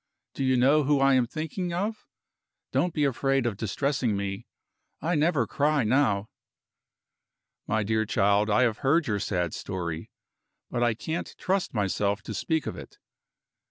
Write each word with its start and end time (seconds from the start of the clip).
Do 0.33 0.43
you 0.43 0.57
know 0.57 0.81
who 0.83 0.99
I 0.99 1.13
am 1.13 1.27
thinking 1.27 1.73
of? 1.73 2.07
Don't 2.71 2.91
be 2.91 3.03
afraid 3.03 3.45
of 3.45 3.55
distressing 3.55 4.17
me. 4.17 4.47
I 4.99 5.13
never 5.13 5.45
cry 5.45 5.83
now." 5.83 6.27
"My 7.67 7.83
dear 7.83 8.07
child, 8.07 8.49
I 8.49 8.63
have 8.63 8.79
heard 8.79 9.05
your 9.05 9.19
sad 9.19 9.53
story 9.53 10.09
but 10.71 10.81
I 10.81 10.95
can't 10.95 11.35
trust 11.37 11.75
myself 11.75 12.23
to 12.23 12.33
speak 12.33 12.65
of 12.65 12.75
it." 12.75 12.97